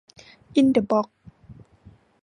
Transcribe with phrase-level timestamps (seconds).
[0.55, 1.19] อินเดอะบ็อกซ์